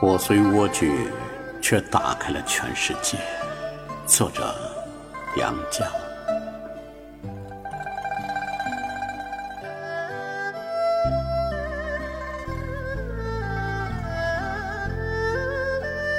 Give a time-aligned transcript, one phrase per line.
[0.00, 0.90] 我虽蜗居，
[1.60, 3.18] 却打开了全世界。
[4.06, 4.54] 作者：
[5.36, 5.84] 杨绛。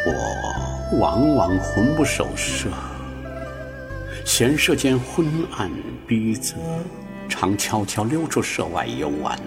[0.06, 2.70] 我往往魂不守舍，
[4.24, 5.26] 闲舍间昏
[5.58, 5.72] 暗
[6.06, 6.54] 逼仄，
[7.28, 9.40] 常悄悄溜出舍外游玩。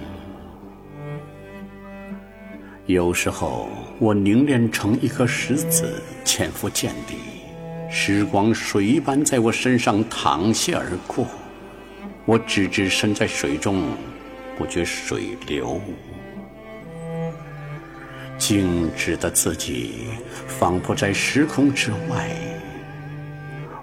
[2.87, 3.69] 有时候，
[3.99, 7.15] 我凝练成一颗石子，潜伏见底，
[7.91, 11.27] 时光水一般在我身上淌泻而过。
[12.27, 13.85] 我只知身在水中，
[14.59, 15.81] 不觉水流。
[18.37, 20.07] 静止的自己，
[20.49, 22.31] 仿佛在时空之外，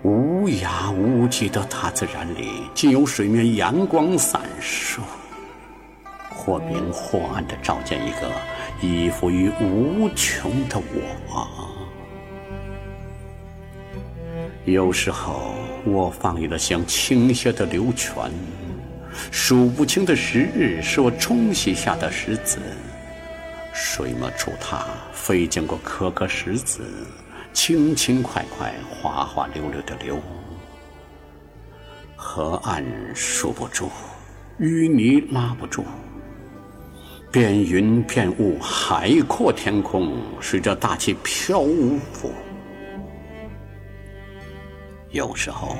[0.03, 4.99] 无涯无际的大自然里，竟有水面阳光闪烁，
[6.29, 8.31] 或明或暗的照见一个
[8.81, 11.47] 依附于无穷的我。
[14.65, 15.53] 有时候，
[15.85, 18.31] 我放逸的像倾泻的流泉，
[19.31, 22.59] 数不清的时日是我冲洗下的石子。
[23.73, 26.81] 水墨触它，飞溅过颗颗石子，
[27.53, 30.19] 轻轻快快，滑滑溜溜的流。
[32.37, 32.85] 河岸
[33.15, 33.89] 束不住，
[34.59, 35.83] 淤泥拉不住，
[37.31, 41.63] 变云变雾，海阔天空，随着大气漂
[42.13, 42.31] 浮。
[45.09, 45.75] 有时候，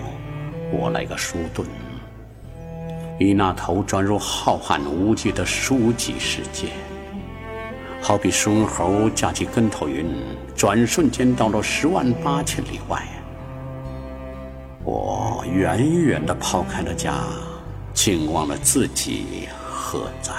[0.72, 1.64] 我来个书遁，
[3.20, 6.70] 以那头钻入浩瀚无际的书籍世界。
[8.02, 10.08] 好比孙猴架起跟头云，
[10.56, 13.08] 转瞬间到了十万八千里外。
[14.88, 17.26] 我远远地抛开了家，
[17.94, 20.34] 竟忘了自己何在。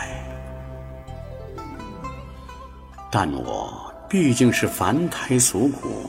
[3.10, 6.08] 但我毕竟是凡胎俗骨，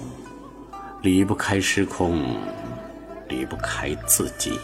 [1.01, 2.37] 离不开时空，
[3.27, 4.57] 离不开自己。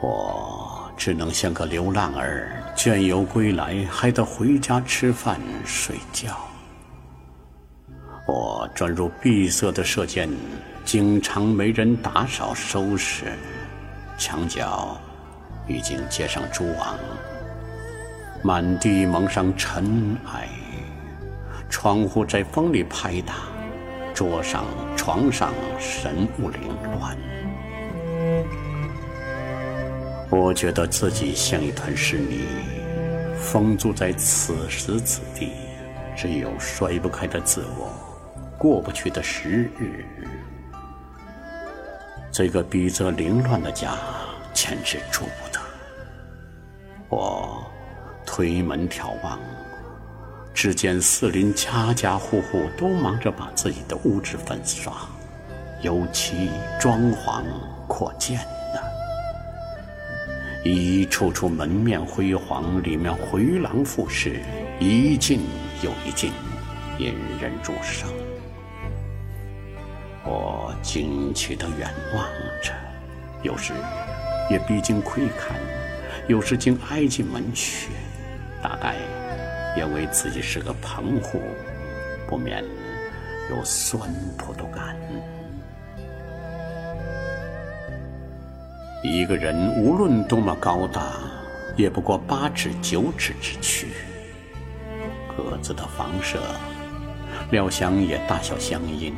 [0.00, 0.64] 我。
[0.96, 6.36] 只能像个流浪儿，倦游归来，还得回家吃饭睡觉。
[8.28, 10.28] 我钻入闭塞的射箭，
[10.84, 13.24] 经常没人打扫收拾，
[14.18, 15.00] 墙角
[15.66, 16.98] 已经结上蛛网，
[18.42, 20.46] 满地蒙上尘埃，
[21.70, 23.34] 窗户在风里拍打，
[24.12, 26.60] 桌上、床上神物凌
[26.98, 27.16] 乱。
[30.28, 32.42] 我觉得自己像一团湿泥，
[33.40, 35.52] 封住在此时此地，
[36.14, 37.90] 只有甩不开的自我，
[38.58, 40.04] 过不去的时日。
[42.32, 43.96] 这个逼仄凌乱的家，
[44.52, 45.60] 简直住不得。
[47.08, 47.64] 我
[48.26, 49.38] 推门眺望，
[50.52, 54.92] 只见四邻家家户户都忙着把自己的屋子粉刷、
[55.80, 57.42] 油漆、装潢、
[57.86, 58.80] 扩建呢。
[60.64, 64.40] 一处处门面辉煌，里面回廊复式，
[64.78, 65.46] 一进
[65.82, 66.30] 又一进，
[66.98, 68.08] 引人入胜。
[70.30, 72.22] 我惊奇地远望
[72.62, 72.74] 着，
[73.42, 73.72] 有时
[74.50, 75.56] 也逼近窥看，
[76.26, 77.88] 有时竟挨进门去，
[78.62, 78.96] 大概
[79.74, 81.40] 也为自己是个棚户，
[82.28, 82.62] 不免
[83.48, 84.94] 有酸葡萄感。
[89.02, 91.02] 一个人无论多么高大，
[91.74, 93.88] 也不过八尺九尺之躯。
[95.34, 96.38] 各自的房舍，
[97.50, 99.14] 料想也大小相应。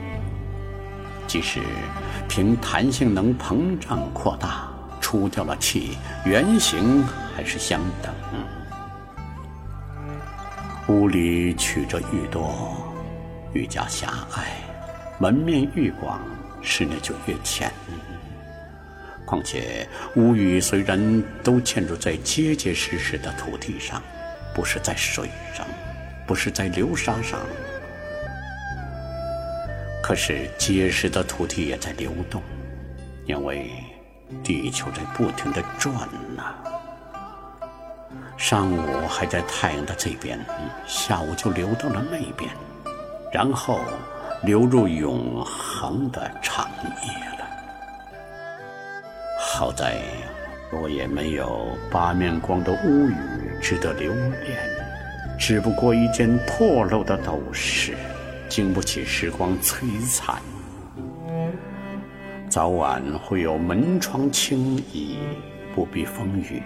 [1.31, 1.61] 即使
[2.29, 4.69] 凭弹性能膨胀扩大，
[5.01, 5.97] 出掉了气，
[6.27, 7.05] 原形
[7.37, 8.13] 还是相等。
[10.89, 12.75] 屋里曲折愈多，
[13.53, 14.43] 愈加狭隘；
[15.21, 16.19] 门面愈广，
[16.63, 17.71] 室内就越浅。
[19.25, 24.03] 况且屋宇虽然都建筑在结结实实的土地上，
[24.53, 25.65] 不是在水上，
[26.27, 27.39] 不是在流沙上，
[30.11, 32.43] 可是结实的土地也在流动，
[33.27, 33.71] 因为
[34.43, 35.95] 地球在不停的转
[36.35, 36.43] 呢。
[38.37, 40.37] 上午还在太阳的这边，
[40.85, 42.51] 下午就流到了那边，
[43.33, 43.79] 然后
[44.43, 47.47] 流入永恒的长夜了。
[49.39, 50.03] 好在，
[50.73, 53.15] 我也没有八面光的屋宇
[53.63, 54.59] 值得留恋，
[55.39, 57.95] 只不过一间破漏的斗室，
[58.51, 60.43] 经不起时光摧残。
[62.49, 65.19] 早晚会有门窗轻移，
[65.73, 66.61] 不避风雨，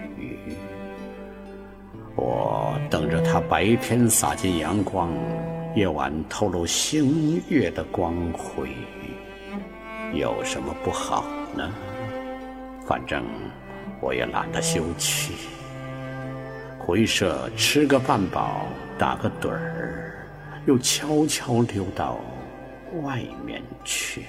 [2.15, 5.11] 我等着它白天洒进阳光，
[5.75, 8.69] 夜晚透露星月的光辉，
[10.11, 11.23] 有什么不好
[11.55, 11.71] 呢？
[12.87, 13.23] 反正
[14.01, 15.33] 我也懒得休憩，
[16.79, 18.65] 回舍吃个饭饱，
[18.97, 20.24] 打个盹儿，
[20.65, 22.19] 又悄悄流到
[23.03, 24.25] 外面去。